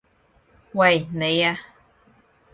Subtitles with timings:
[0.71, 1.07] 喂！
[1.13, 1.59] 你啊！